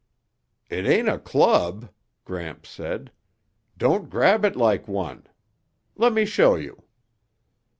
"It 0.67 0.87
ain't 0.87 1.07
a 1.09 1.19
club," 1.19 1.91
Gramps 2.25 2.69
said. 2.69 3.11
"Don't 3.77 4.09
grab 4.09 4.43
it 4.43 4.55
like 4.55 4.87
one. 4.87 5.27
Let 5.95 6.11
me 6.11 6.25
show 6.25 6.55
you." 6.55 6.85